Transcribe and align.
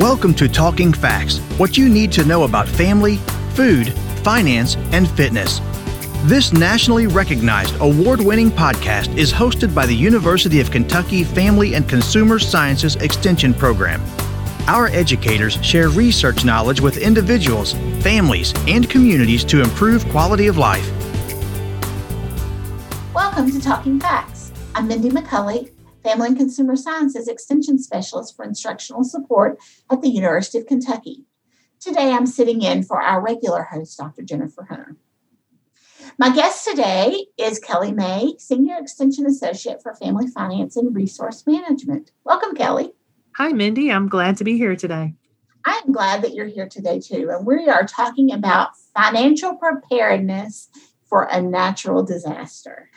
Welcome 0.00 0.32
to 0.36 0.48
Talking 0.48 0.94
Facts, 0.94 1.40
what 1.58 1.76
you 1.76 1.86
need 1.86 2.10
to 2.12 2.24
know 2.24 2.44
about 2.44 2.66
family, 2.66 3.16
food, 3.50 3.92
finance, 4.24 4.76
and 4.92 5.06
fitness. 5.10 5.60
This 6.22 6.54
nationally 6.54 7.06
recognized 7.06 7.78
award 7.82 8.18
winning 8.22 8.50
podcast 8.50 9.14
is 9.18 9.30
hosted 9.30 9.74
by 9.74 9.84
the 9.84 9.94
University 9.94 10.58
of 10.58 10.70
Kentucky 10.70 11.22
Family 11.22 11.74
and 11.74 11.86
Consumer 11.86 12.38
Sciences 12.38 12.96
Extension 12.96 13.52
Program. 13.52 14.00
Our 14.66 14.86
educators 14.86 15.62
share 15.62 15.90
research 15.90 16.46
knowledge 16.46 16.80
with 16.80 16.96
individuals, 16.96 17.74
families, 18.02 18.54
and 18.66 18.88
communities 18.88 19.44
to 19.44 19.60
improve 19.60 20.08
quality 20.08 20.46
of 20.46 20.56
life. 20.56 20.90
Welcome 23.12 23.50
to 23.50 23.60
Talking 23.60 24.00
Facts. 24.00 24.50
I'm 24.74 24.88
Mindy 24.88 25.10
McCulley, 25.10 25.70
Family 26.02 26.28
and 26.28 26.36
Consumer 26.36 26.76
Sciences 26.76 27.28
Extension 27.28 27.78
Specialist 27.78 28.34
for 28.34 28.44
Instructional 28.44 29.04
Support 29.04 29.58
at 29.90 30.00
the 30.00 30.08
University 30.08 30.58
of 30.58 30.66
Kentucky. 30.66 31.26
Today 31.78 32.12
I'm 32.12 32.26
sitting 32.26 32.62
in 32.62 32.82
for 32.82 33.02
our 33.02 33.20
regular 33.20 33.64
host, 33.64 33.98
Dr. 33.98 34.22
Jennifer 34.22 34.64
Hunter. 34.64 34.96
My 36.18 36.34
guest 36.34 36.66
today 36.66 37.26
is 37.38 37.58
Kelly 37.58 37.92
May, 37.92 38.34
Senior 38.38 38.78
Extension 38.78 39.26
Associate 39.26 39.82
for 39.82 39.94
Family 39.94 40.26
Finance 40.26 40.76
and 40.76 40.94
Resource 40.94 41.44
Management. 41.46 42.12
Welcome, 42.24 42.54
Kelly. 42.54 42.92
Hi, 43.36 43.48
Mindy. 43.52 43.92
I'm 43.92 44.08
glad 44.08 44.38
to 44.38 44.44
be 44.44 44.56
here 44.56 44.76
today. 44.76 45.14
I'm 45.66 45.92
glad 45.92 46.22
that 46.22 46.32
you're 46.32 46.46
here 46.46 46.68
today, 46.68 47.00
too. 47.00 47.30
And 47.30 47.46
we 47.46 47.68
are 47.68 47.86
talking 47.86 48.32
about 48.32 48.70
financial 48.94 49.54
preparedness 49.54 50.68
for 51.06 51.24
a 51.24 51.42
natural 51.42 52.02
disaster. 52.02 52.90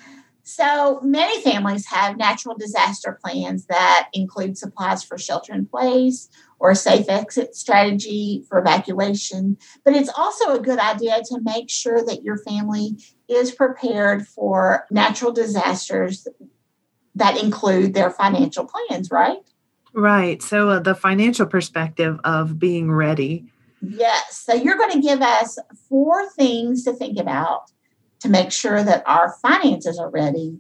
So 0.46 1.00
many 1.02 1.42
families 1.42 1.86
have 1.88 2.18
natural 2.18 2.56
disaster 2.56 3.18
plans 3.24 3.66
that 3.68 4.10
include 4.12 4.58
supplies 4.58 5.02
for 5.02 5.18
shelter 5.18 5.54
in 5.54 5.66
place 5.66 6.30
or 6.60 6.72
a 6.72 6.76
safe 6.76 7.08
exit 7.08 7.56
strategy 7.56 8.44
for 8.50 8.58
evacuation. 8.60 9.58
But 9.86 9.96
it's 9.96 10.12
also 10.18 10.54
a 10.54 10.60
good 10.60 10.80
idea 10.80 11.22
to 11.30 11.40
make 11.42 11.70
sure 11.70 12.04
that 12.06 12.24
your 12.24 12.38
family 12.40 12.98
is 13.30 13.54
prepared 13.54 14.28
for 14.28 14.86
natural 14.92 15.32
disasters 15.32 16.28
that 17.16 17.42
include 17.42 17.94
their 17.94 18.12
financial 18.12 18.66
plans, 18.66 19.12
right? 19.12 19.38
Right. 19.94 20.42
So, 20.42 20.70
uh, 20.70 20.80
the 20.80 20.96
financial 20.96 21.46
perspective 21.46 22.20
of 22.24 22.60
being 22.60 22.92
ready. 22.92 23.46
Yes. 23.82 24.44
So, 24.44 24.54
you're 24.54 24.78
going 24.78 24.92
to 24.94 25.02
give 25.02 25.22
us 25.22 25.58
four 25.88 26.28
things 26.32 26.84
to 26.86 26.94
think 26.94 27.20
about 27.20 27.72
to 28.24 28.30
make 28.30 28.54
sure 28.54 28.82
that 28.82 29.04
our 29.06 29.36
finances 29.42 30.00
are 30.00 30.10
ready, 30.10 30.58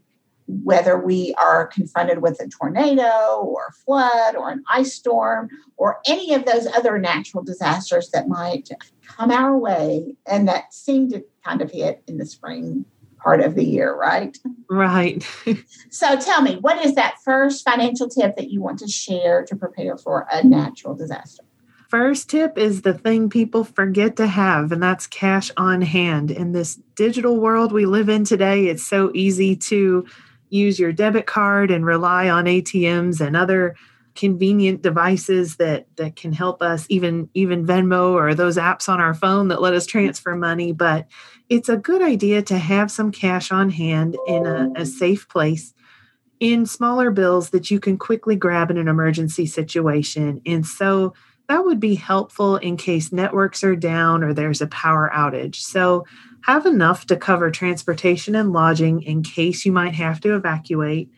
whether 0.47 0.99
we 0.99 1.33
are 1.41 1.65
confronted 1.67 2.21
with 2.21 2.37
a 2.41 2.49
tornado 2.49 3.39
or 3.41 3.67
a 3.69 3.71
flood 3.71 4.35
or 4.35 4.49
an 4.49 4.61
ice 4.69 4.93
storm 4.93 5.49
or 5.77 6.01
any 6.05 6.33
of 6.33 6.43
those 6.45 6.67
other 6.67 6.99
natural 6.99 7.41
disasters 7.41 8.09
that 8.09 8.27
might 8.27 8.67
come 9.07 9.31
our 9.31 9.57
way 9.57 10.13
and 10.27 10.45
that 10.49 10.73
seem 10.73 11.09
to 11.09 11.23
kind 11.45 11.61
of 11.61 11.71
hit 11.71 12.03
in 12.05 12.17
the 12.17 12.25
spring 12.25 12.83
part 13.17 13.39
of 13.39 13.55
the 13.55 13.63
year, 13.63 13.95
right? 13.95 14.37
Right. 14.69 15.25
so 15.89 16.17
tell 16.17 16.41
me, 16.41 16.57
what 16.57 16.85
is 16.85 16.95
that 16.95 17.15
first 17.23 17.63
financial 17.63 18.09
tip 18.09 18.35
that 18.35 18.51
you 18.51 18.61
want 18.61 18.79
to 18.79 18.89
share 18.89 19.45
to 19.45 19.55
prepare 19.55 19.95
for 19.97 20.27
a 20.29 20.45
natural 20.45 20.95
disaster? 20.95 21.45
First 21.93 22.27
tip 22.27 22.57
is 22.57 22.81
the 22.81 22.95
thing 22.95 23.29
people 23.29 23.63
forget 23.63 24.15
to 24.15 24.25
have, 24.25 24.71
and 24.71 24.81
that's 24.81 25.05
cash 25.05 25.51
on 25.57 25.79
hand. 25.79 26.31
In 26.31 26.51
this 26.51 26.79
digital 26.95 27.39
world 27.39 27.71
we 27.71 27.85
live 27.85 28.09
in 28.09 28.23
today, 28.23 28.65
it's 28.65 28.83
so 28.83 29.11
easy 29.13 29.55
to 29.57 30.03
use 30.49 30.79
your 30.79 30.91
debit 30.91 31.27
card 31.27 31.69
and 31.69 31.85
rely 31.85 32.29
on 32.29 32.45
ATMs 32.45 33.21
and 33.21 33.37
other 33.37 33.75
convenient 34.15 34.81
devices 34.81 35.57
that 35.57 35.85
that 35.97 36.15
can 36.15 36.33
help 36.33 36.63
us 36.63 36.87
even 36.89 37.29
even 37.35 37.63
Venmo 37.63 38.13
or 38.13 38.33
those 38.33 38.57
apps 38.57 38.89
on 38.89 38.99
our 38.99 39.13
phone 39.13 39.49
that 39.49 39.61
let 39.61 39.73
us 39.75 39.87
transfer 39.87 40.35
money 40.35 40.71
but 40.71 41.07
it's 41.49 41.67
a 41.67 41.77
good 41.77 42.03
idea 42.03 42.43
to 42.43 42.59
have 42.59 42.91
some 42.91 43.11
cash 43.11 43.51
on 43.51 43.71
hand 43.71 44.15
in 44.27 44.45
a, 44.45 44.71
a 44.75 44.85
safe 44.85 45.27
place 45.29 45.73
in 46.39 46.67
smaller 46.67 47.09
bills 47.09 47.49
that 47.49 47.71
you 47.71 47.79
can 47.79 47.97
quickly 47.97 48.35
grab 48.35 48.69
in 48.69 48.77
an 48.77 48.87
emergency 48.87 49.47
situation 49.47 50.39
and 50.45 50.63
so 50.63 51.11
that 51.49 51.65
would 51.65 51.79
be 51.79 51.95
helpful 51.95 52.57
in 52.57 52.77
case 52.77 53.11
networks 53.11 53.63
are 53.63 53.75
down 53.75 54.23
or 54.23 54.33
there's 54.33 54.61
a 54.61 54.67
power 54.67 55.11
outage. 55.13 55.55
So, 55.55 56.05
have 56.41 56.65
enough 56.65 57.05
to 57.05 57.15
cover 57.15 57.49
transportation 57.51 58.35
and 58.35 58.51
lodging 58.51 59.01
in 59.03 59.23
case 59.23 59.65
you 59.65 59.71
might 59.71 59.95
have 59.95 60.19
to 60.21 60.35
evacuate. 60.35 61.09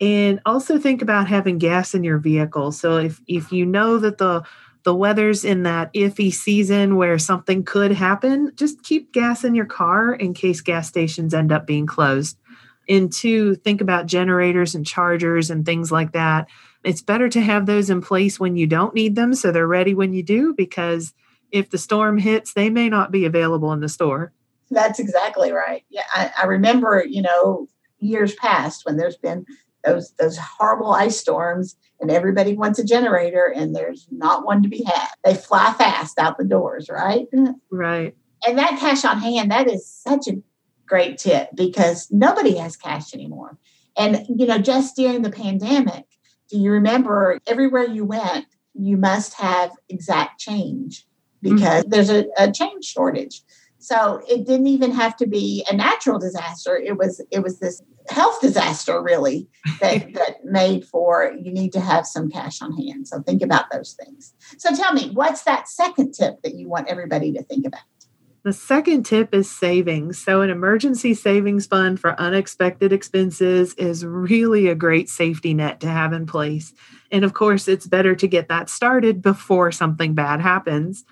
And 0.00 0.40
also 0.44 0.76
think 0.76 1.02
about 1.02 1.28
having 1.28 1.58
gas 1.58 1.94
in 1.94 2.02
your 2.02 2.18
vehicle. 2.18 2.72
So, 2.72 2.96
if, 2.98 3.20
if 3.26 3.52
you 3.52 3.66
know 3.66 3.98
that 3.98 4.18
the 4.18 4.44
the 4.84 4.94
weather's 4.94 5.44
in 5.44 5.62
that 5.62 5.92
iffy 5.94 6.32
season 6.32 6.96
where 6.96 7.18
something 7.18 7.64
could 7.64 7.92
happen, 7.92 8.52
just 8.56 8.82
keep 8.82 9.12
gas 9.12 9.44
in 9.44 9.54
your 9.54 9.66
car 9.66 10.12
in 10.12 10.34
case 10.34 10.60
gas 10.60 10.88
stations 10.88 11.34
end 11.34 11.52
up 11.52 11.66
being 11.66 11.86
closed. 11.86 12.36
And 12.88 13.12
two, 13.12 13.54
think 13.56 13.80
about 13.80 14.06
generators 14.06 14.74
and 14.74 14.86
chargers 14.86 15.50
and 15.50 15.64
things 15.64 15.92
like 15.92 16.12
that 16.12 16.48
it's 16.84 17.02
better 17.02 17.28
to 17.28 17.40
have 17.40 17.66
those 17.66 17.90
in 17.90 18.00
place 18.00 18.40
when 18.40 18.56
you 18.56 18.66
don't 18.66 18.94
need 18.94 19.14
them 19.14 19.34
so 19.34 19.52
they're 19.52 19.66
ready 19.66 19.94
when 19.94 20.12
you 20.12 20.22
do 20.22 20.54
because 20.54 21.14
if 21.50 21.70
the 21.70 21.78
storm 21.78 22.18
hits, 22.18 22.54
they 22.54 22.70
may 22.70 22.88
not 22.88 23.10
be 23.10 23.24
available 23.24 23.72
in 23.72 23.80
the 23.80 23.88
store. 23.88 24.32
That's 24.70 24.98
exactly 24.98 25.52
right. 25.52 25.84
Yeah, 25.90 26.04
I, 26.14 26.32
I 26.42 26.46
remember, 26.46 27.04
you 27.06 27.22
know, 27.22 27.68
years 27.98 28.34
past 28.34 28.84
when 28.84 28.96
there's 28.96 29.18
been 29.18 29.44
those 29.84 30.12
those 30.18 30.38
horrible 30.38 30.92
ice 30.92 31.18
storms 31.18 31.76
and 32.00 32.10
everybody 32.10 32.54
wants 32.54 32.78
a 32.78 32.84
generator 32.84 33.52
and 33.54 33.76
there's 33.76 34.06
not 34.10 34.46
one 34.46 34.62
to 34.62 34.68
be 34.68 34.82
had. 34.84 35.08
They 35.24 35.34
fly 35.34 35.74
fast 35.76 36.18
out 36.18 36.38
the 36.38 36.44
doors, 36.44 36.88
right? 36.88 37.26
Right. 37.70 38.16
And 38.46 38.58
that 38.58 38.78
cash 38.80 39.04
on 39.04 39.18
hand, 39.18 39.50
that 39.50 39.68
is 39.68 39.86
such 39.86 40.26
a 40.26 40.42
great 40.86 41.18
tip 41.18 41.50
because 41.54 42.08
nobody 42.10 42.56
has 42.56 42.76
cash 42.76 43.14
anymore. 43.14 43.58
And 43.96 44.26
you 44.28 44.46
know, 44.46 44.58
just 44.58 44.96
during 44.96 45.22
the 45.22 45.30
pandemic, 45.30 46.04
do 46.50 46.58
you 46.58 46.70
remember 46.70 47.40
everywhere 47.46 47.84
you 47.84 48.04
went, 48.04 48.46
you 48.74 48.96
must 48.96 49.34
have 49.34 49.72
exact 49.88 50.40
change 50.40 51.06
because 51.40 51.84
mm-hmm. 51.84 51.90
there's 51.90 52.10
a, 52.10 52.26
a 52.38 52.50
change 52.50 52.84
shortage. 52.84 53.42
So 53.78 54.22
it 54.28 54.46
didn't 54.46 54.68
even 54.68 54.92
have 54.92 55.16
to 55.16 55.26
be 55.26 55.66
a 55.68 55.74
natural 55.74 56.18
disaster. 56.18 56.76
It 56.76 56.96
was 56.96 57.20
it 57.30 57.42
was 57.42 57.58
this 57.58 57.82
health 58.08 58.40
disaster 58.40 59.02
really 59.02 59.48
that, 59.80 60.12
that 60.14 60.44
made 60.44 60.84
for 60.84 61.34
you 61.40 61.52
need 61.52 61.72
to 61.72 61.80
have 61.80 62.06
some 62.06 62.30
cash 62.30 62.62
on 62.62 62.72
hand. 62.76 63.08
So 63.08 63.22
think 63.22 63.42
about 63.42 63.70
those 63.72 63.94
things. 63.94 64.34
So 64.58 64.74
tell 64.74 64.92
me, 64.92 65.10
what's 65.10 65.42
that 65.42 65.68
second 65.68 66.12
tip 66.12 66.42
that 66.42 66.54
you 66.54 66.68
want 66.68 66.88
everybody 66.88 67.32
to 67.32 67.42
think 67.42 67.66
about? 67.66 67.82
The 68.44 68.52
second 68.52 69.04
tip 69.04 69.32
is 69.32 69.48
savings. 69.48 70.18
So, 70.18 70.40
an 70.40 70.50
emergency 70.50 71.14
savings 71.14 71.66
fund 71.66 72.00
for 72.00 72.20
unexpected 72.20 72.92
expenses 72.92 73.72
is 73.74 74.04
really 74.04 74.66
a 74.66 74.74
great 74.74 75.08
safety 75.08 75.54
net 75.54 75.78
to 75.80 75.88
have 75.88 76.12
in 76.12 76.26
place. 76.26 76.74
And 77.12 77.24
of 77.24 77.34
course, 77.34 77.68
it's 77.68 77.86
better 77.86 78.16
to 78.16 78.26
get 78.26 78.48
that 78.48 78.68
started 78.68 79.22
before 79.22 79.70
something 79.70 80.14
bad 80.14 80.40
happens. 80.40 81.04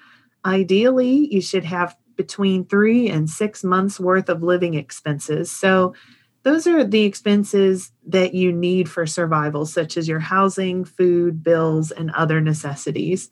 Ideally, 0.45 1.33
you 1.33 1.41
should 1.41 1.65
have 1.65 1.97
between 2.17 2.65
three 2.65 3.09
and 3.09 3.31
six 3.31 3.63
months 3.63 4.01
worth 4.01 4.29
of 4.29 4.43
living 4.43 4.75
expenses. 4.75 5.53
So, 5.53 5.95
those 6.43 6.67
are 6.67 6.83
the 6.83 7.05
expenses 7.05 7.93
that 8.09 8.35
you 8.35 8.51
need 8.51 8.89
for 8.89 9.07
survival, 9.07 9.67
such 9.67 9.97
as 9.97 10.09
your 10.09 10.19
housing, 10.19 10.85
food, 10.85 11.45
bills, 11.45 11.93
and 11.93 12.11
other 12.11 12.41
necessities 12.41 13.31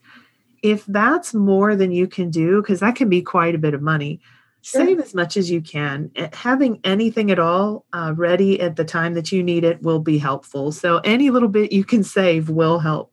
if 0.62 0.84
that's 0.86 1.34
more 1.34 1.76
than 1.76 1.92
you 1.92 2.06
can 2.06 2.30
do, 2.30 2.60
because 2.62 2.80
that 2.80 2.96
can 2.96 3.08
be 3.08 3.22
quite 3.22 3.54
a 3.54 3.58
bit 3.58 3.74
of 3.74 3.82
money, 3.82 4.20
sure. 4.62 4.84
save 4.84 5.00
as 5.00 5.14
much 5.14 5.36
as 5.36 5.50
you 5.50 5.60
can. 5.60 6.10
Eh, 6.16 6.28
having 6.32 6.80
anything 6.84 7.30
at 7.30 7.38
all 7.38 7.84
uh, 7.92 8.12
ready 8.16 8.60
at 8.60 8.76
the 8.76 8.84
time 8.84 9.14
that 9.14 9.32
you 9.32 9.42
need 9.42 9.64
it 9.64 9.82
will 9.82 10.00
be 10.00 10.18
helpful. 10.18 10.72
So, 10.72 10.98
any 10.98 11.30
little 11.30 11.48
bit 11.48 11.72
you 11.72 11.84
can 11.84 12.02
save 12.02 12.48
will 12.48 12.78
help. 12.78 13.12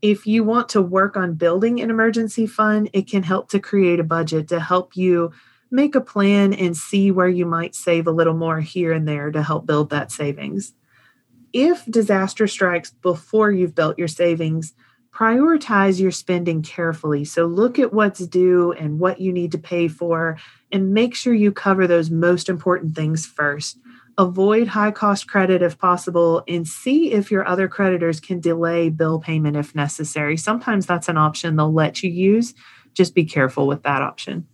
If 0.00 0.26
you 0.26 0.44
want 0.44 0.68
to 0.70 0.82
work 0.82 1.16
on 1.16 1.34
building 1.34 1.80
an 1.80 1.90
emergency 1.90 2.46
fund, 2.46 2.88
it 2.92 3.08
can 3.08 3.24
help 3.24 3.50
to 3.50 3.58
create 3.58 3.98
a 3.98 4.04
budget 4.04 4.48
to 4.48 4.60
help 4.60 4.96
you 4.96 5.32
make 5.70 5.94
a 5.94 6.00
plan 6.00 6.54
and 6.54 6.76
see 6.76 7.10
where 7.10 7.28
you 7.28 7.44
might 7.44 7.74
save 7.74 8.06
a 8.06 8.12
little 8.12 8.34
more 8.34 8.60
here 8.60 8.92
and 8.92 9.06
there 9.06 9.30
to 9.30 9.42
help 9.42 9.66
build 9.66 9.90
that 9.90 10.12
savings. 10.12 10.72
If 11.52 11.84
disaster 11.86 12.46
strikes 12.46 12.90
before 12.90 13.50
you've 13.50 13.74
built 13.74 13.98
your 13.98 14.08
savings, 14.08 14.74
prioritize 15.18 16.00
your 16.00 16.12
spending 16.12 16.62
carefully. 16.62 17.24
So 17.24 17.46
look 17.46 17.78
at 17.78 17.92
what's 17.92 18.24
due 18.26 18.72
and 18.72 19.00
what 19.00 19.20
you 19.20 19.32
need 19.32 19.50
to 19.52 19.58
pay 19.58 19.88
for, 19.88 20.38
and 20.70 20.94
make 20.94 21.14
sure 21.14 21.34
you 21.34 21.50
cover 21.50 21.86
those 21.86 22.10
most 22.10 22.48
important 22.48 22.94
things 22.94 23.26
first. 23.26 23.78
Avoid 24.16 24.68
high 24.68 24.90
cost 24.90 25.28
credit 25.28 25.62
if 25.62 25.78
possible, 25.78 26.44
and 26.46 26.68
see 26.68 27.12
if 27.12 27.30
your 27.30 27.46
other 27.48 27.66
creditors 27.66 28.20
can 28.20 28.38
delay 28.38 28.90
bill 28.90 29.18
payment 29.18 29.56
if 29.56 29.74
necessary. 29.74 30.36
Sometimes 30.36 30.86
that's 30.86 31.08
an 31.08 31.16
option 31.16 31.56
they'll 31.56 31.72
let 31.72 32.02
you 32.02 32.10
use. 32.10 32.54
Just 32.94 33.14
be 33.14 33.24
careful 33.24 33.66
with 33.66 33.82
that 33.82 34.02
option. 34.02 34.46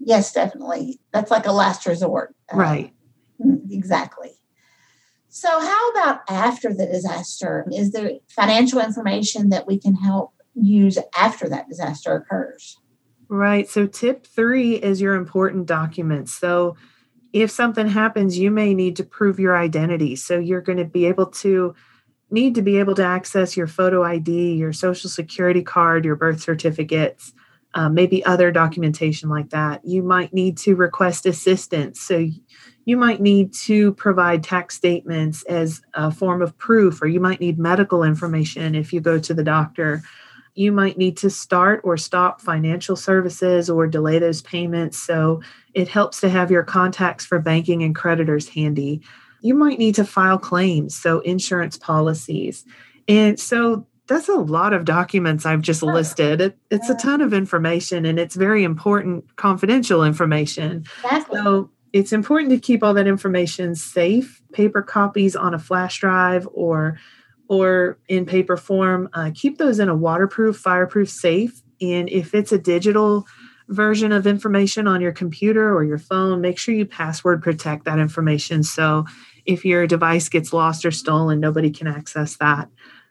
Yes, 0.00 0.32
definitely. 0.32 1.00
That's 1.12 1.30
like 1.30 1.46
a 1.46 1.52
last 1.52 1.86
resort. 1.86 2.34
Right. 2.52 2.92
Uh, 3.44 3.56
exactly. 3.70 4.37
So, 5.38 5.48
how 5.48 5.90
about 5.90 6.20
after 6.28 6.74
the 6.74 6.86
disaster? 6.86 7.64
Is 7.70 7.92
there 7.92 8.12
financial 8.28 8.80
information 8.80 9.50
that 9.50 9.66
we 9.66 9.78
can 9.78 9.94
help 9.94 10.32
use 10.60 10.98
after 11.16 11.48
that 11.48 11.68
disaster 11.68 12.14
occurs. 12.14 12.78
Right. 13.28 13.68
So, 13.68 13.86
tip 13.86 14.26
three 14.26 14.74
is 14.74 15.00
your 15.00 15.14
important 15.14 15.66
documents. 15.66 16.34
So, 16.34 16.76
if 17.32 17.50
something 17.50 17.88
happens, 17.88 18.38
you 18.38 18.50
may 18.50 18.74
need 18.74 18.96
to 18.96 19.04
prove 19.04 19.38
your 19.38 19.56
identity. 19.56 20.16
So, 20.16 20.38
you're 20.38 20.62
going 20.62 20.78
to 20.78 20.84
be 20.84 21.06
able 21.06 21.26
to 21.26 21.74
need 22.30 22.54
to 22.54 22.62
be 22.62 22.78
able 22.78 22.94
to 22.94 23.04
access 23.04 23.56
your 23.56 23.66
photo 23.66 24.02
ID, 24.02 24.54
your 24.54 24.72
social 24.72 25.08
security 25.08 25.62
card, 25.62 26.04
your 26.04 26.16
birth 26.16 26.40
certificates, 26.40 27.32
uh, 27.74 27.88
maybe 27.88 28.24
other 28.24 28.50
documentation 28.50 29.28
like 29.28 29.50
that. 29.50 29.82
You 29.84 30.02
might 30.02 30.32
need 30.32 30.56
to 30.58 30.74
request 30.74 31.26
assistance. 31.26 32.00
So, 32.00 32.28
you 32.88 32.96
might 32.96 33.20
need 33.20 33.52
to 33.52 33.92
provide 33.94 34.42
tax 34.42 34.74
statements 34.74 35.42
as 35.44 35.82
a 35.92 36.10
form 36.10 36.40
of 36.40 36.56
proof, 36.56 37.02
or 37.02 37.06
you 37.06 37.20
might 37.20 37.40
need 37.40 37.58
medical 37.58 38.02
information 38.02 38.74
if 38.74 38.92
you 38.92 39.00
go 39.00 39.18
to 39.18 39.34
the 39.34 39.44
doctor 39.44 40.02
you 40.58 40.72
might 40.72 40.98
need 40.98 41.16
to 41.16 41.30
start 41.30 41.80
or 41.84 41.96
stop 41.96 42.40
financial 42.40 42.96
services 42.96 43.70
or 43.70 43.86
delay 43.86 44.18
those 44.18 44.42
payments. 44.42 44.98
So 44.98 45.40
it 45.72 45.86
helps 45.86 46.20
to 46.22 46.28
have 46.28 46.50
your 46.50 46.64
contacts 46.64 47.24
for 47.24 47.38
banking 47.38 47.84
and 47.84 47.94
creditors 47.94 48.48
handy. 48.48 49.00
You 49.40 49.54
might 49.54 49.78
need 49.78 49.94
to 49.94 50.04
file 50.04 50.36
claims, 50.36 50.96
so 50.96 51.20
insurance 51.20 51.78
policies. 51.78 52.64
And 53.06 53.38
so 53.38 53.86
that's 54.08 54.28
a 54.28 54.34
lot 54.34 54.72
of 54.72 54.84
documents 54.84 55.46
I've 55.46 55.62
just 55.62 55.84
listed. 55.84 56.40
It, 56.40 56.58
it's 56.72 56.88
a 56.88 56.96
ton 56.96 57.20
of 57.20 57.32
information 57.32 58.04
and 58.04 58.18
it's 58.18 58.34
very 58.34 58.64
important 58.64 59.36
confidential 59.36 60.02
information. 60.02 60.86
Exactly. 61.04 61.38
So 61.38 61.70
it's 61.92 62.12
important 62.12 62.50
to 62.50 62.58
keep 62.58 62.82
all 62.82 62.94
that 62.94 63.06
information 63.06 63.74
safe, 63.74 64.42
paper 64.52 64.82
copies 64.82 65.34
on 65.36 65.54
a 65.54 65.58
flash 65.58 66.00
drive 66.00 66.48
or 66.52 66.98
or 67.48 67.98
in 68.08 68.26
paper 68.26 68.58
form, 68.58 69.08
uh, 69.14 69.30
keep 69.34 69.56
those 69.56 69.78
in 69.78 69.88
a 69.88 69.96
waterproof, 69.96 70.56
fireproof 70.56 71.08
safe. 71.08 71.62
And 71.80 72.08
if 72.10 72.34
it's 72.34 72.52
a 72.52 72.58
digital 72.58 73.26
version 73.68 74.12
of 74.12 74.26
information 74.26 74.86
on 74.86 75.00
your 75.00 75.12
computer 75.12 75.74
or 75.74 75.82
your 75.82 75.98
phone, 75.98 76.42
make 76.42 76.58
sure 76.58 76.74
you 76.74 76.84
password 76.84 77.42
protect 77.42 77.86
that 77.86 77.98
information. 77.98 78.62
So 78.62 79.06
if 79.46 79.64
your 79.64 79.86
device 79.86 80.28
gets 80.28 80.52
lost 80.52 80.84
or 80.84 80.90
stolen, 80.90 81.40
nobody 81.40 81.70
can 81.70 81.86
access 81.86 82.36
that. 82.36 82.68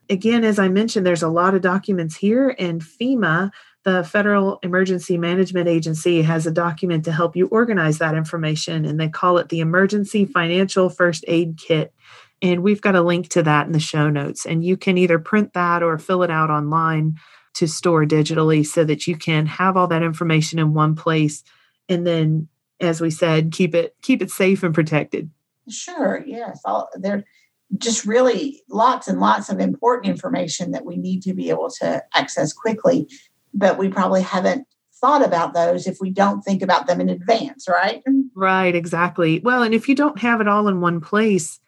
Again, 0.10 0.44
as 0.44 0.60
I 0.60 0.70
mentioned, 0.70 1.06
there's 1.06 1.24
a 1.24 1.30
lot 1.30 1.56
of 1.56 1.62
documents 1.62 2.16
here, 2.16 2.56
and 2.60 2.82
FEMA, 2.82 3.52
the 3.88 4.04
Federal 4.04 4.60
Emergency 4.64 5.18
Management 5.18 5.70
Agency, 5.70 6.22
has 6.22 6.46
a 6.46 6.52
document 6.52 7.06
to 7.06 7.12
help 7.14 7.38
you 7.38 7.48
organize 7.48 8.00
that 8.00 8.16
information, 8.16 8.84
and 8.84 9.00
they 9.00 9.08
call 9.08 9.38
it 9.38 9.48
the 9.48 9.62
Emergency 9.62 10.26
Financial 10.26 10.90
First 10.90 11.24
Aid 11.26 11.58
Kit. 11.58 11.94
And 12.42 12.64
we've 12.64 12.82
got 12.82 12.98
a 12.98 13.02
link 13.02 13.30
to 13.30 13.44
that 13.44 13.66
in 13.66 13.72
the 13.72 13.80
show 13.80 14.10
notes. 14.10 14.46
And 14.46 14.62
you 14.62 14.76
can 14.76 14.98
either 14.98 15.20
print 15.20 15.54
that 15.54 15.84
or 15.84 15.98
fill 15.98 16.22
it 16.24 16.30
out 16.30 16.50
online 16.50 17.18
to 17.54 17.66
store 17.66 18.04
digitally 18.04 18.66
so 18.66 18.84
that 18.84 19.08
you 19.08 19.16
can 19.16 19.46
have 19.46 19.78
all 19.78 19.88
that 19.88 20.04
information 20.04 20.60
in 20.60 20.74
one 20.74 20.94
place. 20.94 21.42
And 21.88 22.06
then, 22.06 22.50
as 22.82 23.00
we 23.00 23.10
said, 23.10 23.54
keep 23.54 23.74
it 23.74 23.96
keep 24.02 24.22
it 24.22 24.32
safe 24.32 24.64
and 24.64 24.76
protected. 24.76 25.32
Sure. 25.70 26.22
Yes. 26.28 26.60
All, 26.66 26.90
there 26.96 27.24
just 27.78 28.06
really 28.06 28.64
lots 28.70 29.08
and 29.08 29.22
lots 29.22 29.48
of 29.48 29.62
important 29.62 30.12
information 30.12 30.72
that 30.72 30.86
we 30.86 30.98
need 30.98 31.22
to 31.24 31.34
be 31.34 31.50
able 31.50 31.70
to 31.70 32.04
access 32.14 32.52
quickly, 32.52 33.08
but 33.58 33.78
we 33.78 33.90
probably 33.90 34.22
haven't 34.22 34.68
thought 35.00 35.26
about 35.26 35.54
those 35.54 35.88
if 35.88 35.98
we 36.00 36.10
don't 36.10 36.42
think 36.42 36.62
about 36.62 36.88
them 36.88 37.02
in 37.02 37.10
advance, 37.10 37.68
right? 37.68 38.04
Right, 38.36 38.76
exactly. 38.76 39.40
Well, 39.40 39.64
and 39.64 39.74
if 39.74 39.88
you 39.90 39.96
don't 39.96 40.20
have 40.20 40.42
it 40.42 40.48
all 40.48 40.68
in 40.68 40.82
one 40.82 41.02
place, 41.02 41.60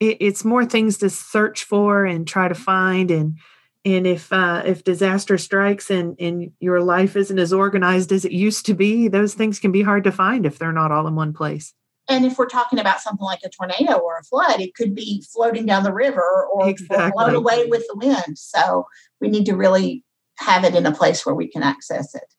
it, 0.00 0.18
it's 0.20 0.44
more 0.44 0.64
things 0.64 0.98
to 0.98 1.10
search 1.10 1.64
for 1.64 2.04
and 2.04 2.26
try 2.26 2.48
to 2.48 2.54
find 2.54 3.10
and 3.10 3.38
and 3.86 4.06
if 4.06 4.32
uh, 4.32 4.62
if 4.64 4.82
disaster 4.82 5.36
strikes 5.38 5.90
and 5.90 6.16
and 6.18 6.52
your 6.60 6.80
life 6.80 7.16
isn't 7.16 7.38
as 7.38 7.52
organized 7.52 8.12
as 8.12 8.24
it 8.24 8.32
used 8.32 8.66
to 8.66 8.74
be 8.74 9.08
those 9.08 9.34
things 9.34 9.58
can 9.58 9.72
be 9.72 9.82
hard 9.82 10.04
to 10.04 10.12
find 10.12 10.46
if 10.46 10.58
they're 10.58 10.72
not 10.72 10.90
all 10.90 11.06
in 11.06 11.14
one 11.14 11.32
place 11.32 11.74
and 12.08 12.24
if 12.24 12.38
we're 12.38 12.46
talking 12.46 12.78
about 12.78 13.00
something 13.00 13.24
like 13.24 13.40
a 13.44 13.48
tornado 13.48 13.98
or 13.98 14.18
a 14.18 14.24
flood 14.24 14.60
it 14.60 14.74
could 14.74 14.94
be 14.94 15.22
floating 15.32 15.66
down 15.66 15.82
the 15.82 15.92
river 15.92 16.46
or, 16.52 16.68
exactly. 16.68 17.04
or 17.04 17.10
blown 17.12 17.34
away 17.34 17.66
with 17.66 17.84
the 17.88 17.96
wind 17.96 18.38
so 18.38 18.86
we 19.20 19.28
need 19.28 19.44
to 19.46 19.54
really 19.54 20.03
have 20.36 20.64
it 20.64 20.74
in 20.74 20.86
a 20.86 20.92
place 20.92 21.24
where 21.24 21.34
we 21.34 21.48
can 21.48 21.62
access 21.62 22.14
it 22.14 22.34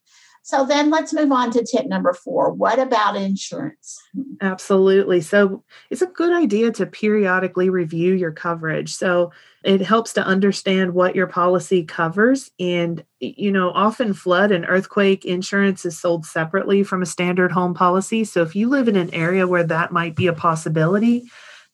so 0.45 0.63
then 0.63 0.91
let's 0.91 1.11
move 1.11 1.31
on 1.31 1.49
to 1.53 1.65
tip 1.65 1.87
number 1.87 2.13
four. 2.13 2.53
What 2.53 2.77
about 2.77 3.15
insurance? 3.15 3.99
Absolutely. 4.41 5.21
So 5.21 5.63
it's 5.89 6.03
a 6.03 6.05
good 6.05 6.31
idea 6.31 6.71
to 6.73 6.85
periodically 6.85 7.71
review 7.71 8.13
your 8.13 8.31
coverage. 8.31 8.95
So 8.95 9.31
it 9.63 9.81
helps 9.81 10.13
to 10.13 10.23
understand 10.23 10.93
what 10.93 11.15
your 11.15 11.25
policy 11.25 11.83
covers. 11.83 12.51
And, 12.59 13.03
you 13.19 13.51
know, 13.51 13.71
often 13.71 14.13
flood 14.13 14.51
and 14.51 14.67
earthquake 14.69 15.25
insurance 15.25 15.83
is 15.83 15.97
sold 15.97 16.27
separately 16.27 16.83
from 16.83 17.01
a 17.01 17.07
standard 17.07 17.51
home 17.51 17.73
policy. 17.73 18.23
So 18.23 18.43
if 18.43 18.55
you 18.55 18.69
live 18.69 18.87
in 18.87 18.97
an 18.97 19.11
area 19.15 19.47
where 19.47 19.63
that 19.63 19.91
might 19.91 20.15
be 20.15 20.27
a 20.27 20.33
possibility, 20.33 21.23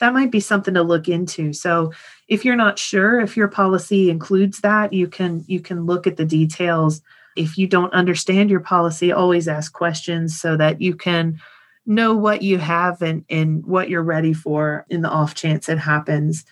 that 0.01 0.13
might 0.13 0.31
be 0.31 0.41
something 0.41 0.73
to 0.73 0.83
look 0.83 1.07
into. 1.07 1.53
So 1.53 1.93
if 2.27 2.43
you're 2.43 2.57
not 2.57 2.77
sure 2.77 3.21
if 3.21 3.37
your 3.37 3.47
policy 3.47 4.09
includes 4.09 4.59
that, 4.59 4.91
you 4.91 5.07
can 5.07 5.45
you 5.47 5.61
can 5.61 5.85
look 5.85 6.05
at 6.05 6.17
the 6.17 6.25
details 6.25 7.01
if 7.35 7.57
you 7.57 7.67
don't 7.67 7.93
understand 7.93 8.49
your 8.49 8.59
policy, 8.59 9.11
always 9.11 9.47
ask 9.47 9.71
questions 9.71 10.39
so 10.39 10.57
that 10.57 10.81
you 10.81 10.95
can 10.95 11.39
know 11.85 12.15
what 12.15 12.41
you 12.41 12.57
have 12.57 13.01
and, 13.01 13.25
and 13.29 13.65
what 13.65 13.89
you're 13.89 14.03
ready 14.03 14.33
for 14.33 14.85
in 14.89 15.01
the 15.01 15.09
off 15.09 15.33
chance 15.33 15.69
it 15.69 15.79
happens. 15.79 16.45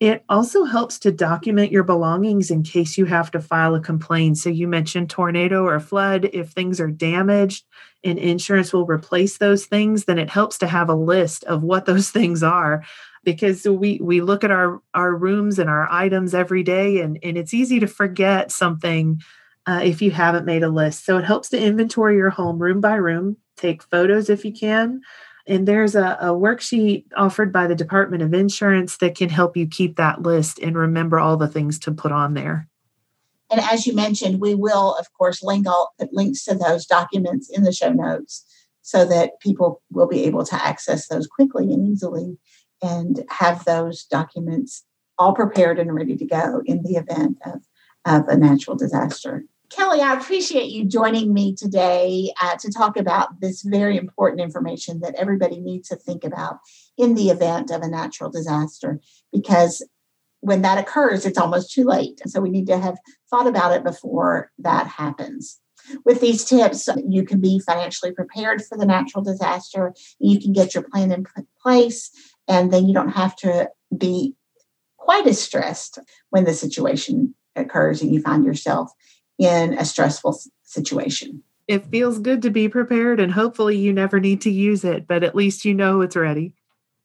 It 0.00 0.24
also 0.28 0.64
helps 0.64 0.98
to 1.00 1.12
document 1.12 1.70
your 1.70 1.84
belongings 1.84 2.50
in 2.50 2.62
case 2.62 2.98
you 2.98 3.04
have 3.06 3.30
to 3.30 3.40
file 3.40 3.74
a 3.74 3.80
complaint. 3.80 4.38
So, 4.38 4.50
you 4.50 4.66
mentioned 4.68 5.08
tornado 5.08 5.64
or 5.64 5.78
flood. 5.80 6.28
If 6.32 6.50
things 6.50 6.80
are 6.80 6.90
damaged 6.90 7.64
and 8.02 8.18
insurance 8.18 8.72
will 8.72 8.86
replace 8.86 9.38
those 9.38 9.66
things, 9.66 10.04
then 10.04 10.18
it 10.18 10.30
helps 10.30 10.58
to 10.58 10.66
have 10.66 10.88
a 10.88 10.94
list 10.94 11.44
of 11.44 11.62
what 11.62 11.86
those 11.86 12.10
things 12.10 12.42
are 12.42 12.84
because 13.24 13.64
we 13.64 13.98
we 14.02 14.20
look 14.20 14.44
at 14.44 14.50
our 14.50 14.80
our 14.92 15.14
rooms 15.14 15.58
and 15.58 15.70
our 15.70 15.90
items 15.90 16.34
every 16.34 16.62
day 16.62 17.00
and 17.00 17.18
and 17.22 17.38
it's 17.38 17.54
easy 17.54 17.80
to 17.80 17.86
forget 17.86 18.52
something 18.52 19.20
uh, 19.66 19.80
if 19.82 20.02
you 20.02 20.10
haven't 20.10 20.44
made 20.44 20.62
a 20.62 20.68
list. 20.68 21.04
So 21.04 21.16
it 21.18 21.24
helps 21.24 21.48
to 21.50 21.58
inventory 21.58 22.16
your 22.16 22.30
home 22.30 22.58
room 22.58 22.80
by 22.80 22.96
room, 22.96 23.36
take 23.56 23.82
photos 23.82 24.28
if 24.28 24.44
you 24.44 24.52
can. 24.52 25.00
And 25.46 25.68
there's 25.68 25.94
a, 25.94 26.16
a, 26.20 26.26
worksheet 26.28 27.04
offered 27.16 27.52
by 27.52 27.66
the 27.66 27.74
Department 27.74 28.22
of 28.22 28.32
Insurance 28.32 28.96
that 28.98 29.14
can 29.14 29.28
help 29.28 29.56
you 29.56 29.66
keep 29.66 29.96
that 29.96 30.22
list 30.22 30.58
and 30.58 30.76
remember 30.76 31.18
all 31.18 31.36
the 31.36 31.48
things 31.48 31.78
to 31.80 31.92
put 31.92 32.12
on 32.12 32.32
there. 32.34 32.66
And 33.50 33.60
as 33.60 33.86
you 33.86 33.94
mentioned, 33.94 34.40
we 34.40 34.54
will, 34.54 34.94
of 34.94 35.06
course, 35.12 35.42
link 35.42 35.68
all 35.68 35.92
the 35.98 36.08
links 36.12 36.44
to 36.44 36.54
those 36.54 36.86
documents 36.86 37.50
in 37.50 37.62
the 37.62 37.72
show 37.72 37.90
notes 37.90 38.44
so 38.80 39.04
that 39.04 39.38
people 39.40 39.82
will 39.90 40.06
be 40.06 40.24
able 40.24 40.44
to 40.44 40.54
access 40.54 41.08
those 41.08 41.26
quickly 41.26 41.72
and 41.72 41.86
easily 41.88 42.38
and 42.82 43.24
have 43.28 43.64
those 43.64 44.04
documents 44.04 44.84
all 45.18 45.34
prepared 45.34 45.78
and 45.78 45.94
ready 45.94 46.16
to 46.16 46.26
go 46.26 46.62
in 46.64 46.82
the 46.82 46.96
event 46.96 47.38
of, 47.46 47.60
of 48.04 48.28
a 48.28 48.36
natural 48.36 48.76
disaster. 48.76 49.44
Kelly, 49.74 50.00
I 50.00 50.14
appreciate 50.14 50.70
you 50.70 50.84
joining 50.84 51.34
me 51.34 51.52
today 51.52 52.32
uh, 52.40 52.54
to 52.56 52.70
talk 52.70 52.96
about 52.96 53.40
this 53.40 53.62
very 53.62 53.96
important 53.96 54.40
information 54.40 55.00
that 55.00 55.16
everybody 55.16 55.58
needs 55.58 55.88
to 55.88 55.96
think 55.96 56.22
about 56.22 56.58
in 56.96 57.14
the 57.14 57.30
event 57.30 57.72
of 57.72 57.82
a 57.82 57.88
natural 57.88 58.30
disaster 58.30 59.00
because 59.32 59.82
when 60.40 60.62
that 60.62 60.78
occurs, 60.78 61.26
it's 61.26 61.38
almost 61.38 61.72
too 61.72 61.84
late. 61.84 62.20
And 62.22 62.30
so 62.30 62.40
we 62.40 62.50
need 62.50 62.68
to 62.68 62.78
have 62.78 62.98
thought 63.30 63.48
about 63.48 63.72
it 63.72 63.82
before 63.82 64.52
that 64.58 64.86
happens. 64.86 65.58
With 66.04 66.20
these 66.20 66.44
tips, 66.44 66.88
you 67.08 67.24
can 67.24 67.40
be 67.40 67.58
financially 67.58 68.12
prepared 68.12 68.62
for 68.64 68.78
the 68.78 68.86
natural 68.86 69.24
disaster. 69.24 69.92
You 70.20 70.38
can 70.38 70.52
get 70.52 70.74
your 70.74 70.84
plan 70.84 71.10
in 71.10 71.26
place, 71.60 72.10
and 72.46 72.72
then 72.72 72.86
you 72.86 72.94
don't 72.94 73.10
have 73.10 73.34
to 73.36 73.70
be 73.96 74.34
quite 74.98 75.26
as 75.26 75.40
stressed 75.40 75.98
when 76.30 76.44
the 76.44 76.54
situation 76.54 77.34
occurs 77.56 78.02
and 78.02 78.14
you 78.14 78.20
find 78.20 78.44
yourself 78.44 78.92
in 79.38 79.74
a 79.78 79.84
stressful 79.84 80.38
situation. 80.62 81.42
It 81.66 81.86
feels 81.86 82.18
good 82.18 82.42
to 82.42 82.50
be 82.50 82.68
prepared, 82.68 83.20
and 83.20 83.32
hopefully, 83.32 83.76
you 83.76 83.92
never 83.92 84.20
need 84.20 84.42
to 84.42 84.50
use 84.50 84.84
it, 84.84 85.06
but 85.06 85.24
at 85.24 85.34
least 85.34 85.64
you 85.64 85.74
know 85.74 86.02
it's 86.02 86.16
ready. 86.16 86.54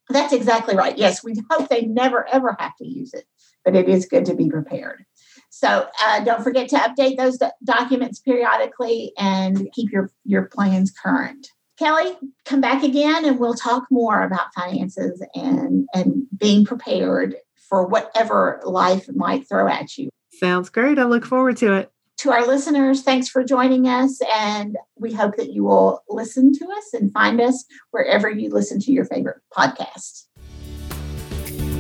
That's 0.10 0.34
exactly 0.34 0.76
right. 0.76 0.98
Yes, 0.98 1.24
we 1.24 1.36
hope 1.50 1.70
they 1.70 1.86
never 1.86 2.28
ever 2.28 2.56
have 2.60 2.76
to 2.78 2.86
use 2.86 3.14
it, 3.14 3.26
but 3.64 3.76
it 3.76 3.88
is 3.88 4.06
good 4.06 4.26
to 4.26 4.36
be 4.36 4.50
prepared. 4.50 5.06
So 5.50 5.88
uh, 6.04 6.24
don't 6.24 6.44
forget 6.44 6.70
to 6.70 6.78
update 6.78 7.18
those 7.18 7.38
do- 7.38 7.50
documents 7.64 8.20
periodically 8.20 9.14
and 9.18 9.70
keep 9.74 9.92
your, 9.92 10.12
your 10.24 10.46
plans 10.46 10.92
current. 10.92 11.48
Kelly, 11.78 12.18
come 12.46 12.62
back 12.62 12.84
again 12.84 13.26
and 13.26 13.40
we'll 13.40 13.56
talk 13.56 13.86
more 13.90 14.22
about 14.22 14.54
finances 14.54 15.26
and, 15.34 15.88
and 15.94 16.28
being 16.38 16.66
prepared 16.66 17.36
for 17.56 17.88
whatever 17.88 18.62
life 18.64 19.08
might 19.16 19.48
throw 19.48 19.68
at 19.68 19.98
you. 19.98 20.10
Sounds 20.34 20.70
great. 20.70 21.00
I 21.00 21.06
look 21.06 21.26
forward 21.26 21.58
to 21.58 21.74
it 21.74 21.92
to 22.20 22.32
our 22.32 22.46
listeners, 22.46 23.02
thanks 23.02 23.30
for 23.30 23.44
joining 23.44 23.88
us. 23.88 24.20
And 24.36 24.78
we 24.98 25.14
hope 25.14 25.38
that 25.38 25.54
you 25.54 25.64
will 25.64 26.04
listen 26.10 26.54
to 26.54 26.66
us 26.66 26.94
and 26.94 27.14
find 27.14 27.40
us 27.40 27.64
wherever 27.92 28.30
you 28.30 28.50
listen 28.50 28.80
to 28.82 28.92
your 28.92 29.06
favorite 29.06 29.38
podcast. 29.56 30.26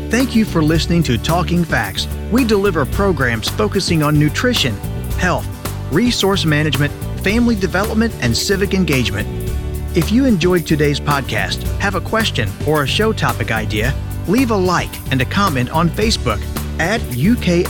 Thank 0.09 0.35
you 0.35 0.45
for 0.45 0.63
listening 0.63 1.03
to 1.03 1.17
Talking 1.17 1.65
Facts. 1.65 2.07
We 2.31 2.45
deliver 2.45 2.85
programs 2.85 3.49
focusing 3.49 4.01
on 4.01 4.17
nutrition, 4.17 4.73
health, 5.19 5.45
resource 5.91 6.45
management, 6.45 6.93
family 7.21 7.55
development, 7.55 8.13
and 8.21 8.35
civic 8.35 8.73
engagement. 8.73 9.27
If 9.95 10.11
you 10.11 10.25
enjoyed 10.25 10.65
today's 10.65 10.99
podcast, 11.01 11.63
have 11.79 11.95
a 11.95 12.01
question 12.01 12.49
or 12.65 12.83
a 12.83 12.87
show 12.87 13.11
topic 13.11 13.51
idea, 13.51 13.93
leave 14.27 14.51
a 14.51 14.57
like 14.57 14.95
and 15.11 15.21
a 15.21 15.25
comment 15.25 15.69
on 15.71 15.89
Facebook 15.89 16.41
at 16.79 17.01
UKFCSEXT 17.01 17.69